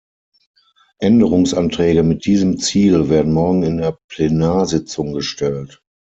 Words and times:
Änderungsanträge 0.99 2.01
mit 2.01 2.25
diesem 2.25 2.57
Ziel 2.57 3.07
werden 3.09 3.33
morgen 3.33 3.61
in 3.61 3.77
der 3.77 3.99
Plenarsitzung 4.09 5.13
gestellt. 5.13 5.83